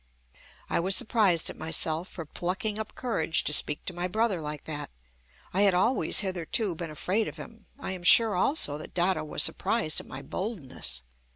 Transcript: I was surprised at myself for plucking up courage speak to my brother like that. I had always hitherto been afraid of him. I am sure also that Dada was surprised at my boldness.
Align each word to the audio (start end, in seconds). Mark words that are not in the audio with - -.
I 0.67 0.79
was 0.79 0.95
surprised 0.95 1.51
at 1.51 1.55
myself 1.59 2.07
for 2.07 2.25
plucking 2.25 2.79
up 2.79 2.95
courage 2.95 3.43
speak 3.55 3.85
to 3.85 3.93
my 3.93 4.07
brother 4.07 4.41
like 4.41 4.63
that. 4.63 4.89
I 5.53 5.61
had 5.61 5.75
always 5.75 6.21
hitherto 6.21 6.73
been 6.73 6.89
afraid 6.89 7.27
of 7.27 7.37
him. 7.37 7.67
I 7.79 7.91
am 7.91 8.01
sure 8.01 8.35
also 8.35 8.79
that 8.79 8.95
Dada 8.95 9.21
was 9.23 9.43
surprised 9.43 9.99
at 10.01 10.07
my 10.07 10.23
boldness. 10.23 11.03